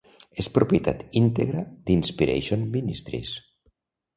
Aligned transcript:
És 0.43 0.47
propietat 0.53 1.03
íntegra 1.21 1.61
d'Inspiration 1.91 2.67
Ministries. 2.79 3.37